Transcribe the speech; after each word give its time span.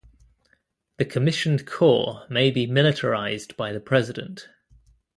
The 0.97 1.05
commissioned 1.05 1.67
corps 1.67 2.25
may 2.27 2.49
be 2.49 2.65
militarized 2.65 3.55
by 3.55 3.71
the 3.71 3.79
President. 3.79 4.47